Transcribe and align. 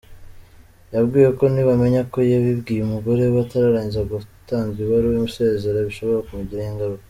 Yabwiwe 0.93 1.29
ko 1.39 1.43
nibamenya 1.53 2.01
ko 2.11 2.17
yabibwiye 2.31 2.81
umugore 2.83 3.21
we 3.33 3.39
atararangiza 3.45 4.01
gutanga 4.11 4.75
ibaruwa 4.85 5.25
isezera 5.29 5.87
bishobora 5.89 6.25
kumugiraho 6.25 6.69
ingaruka. 6.73 6.99